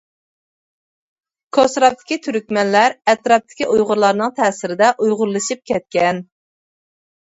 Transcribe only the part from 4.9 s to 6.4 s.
ئۇيغۇرلىشىپ كەتكەن.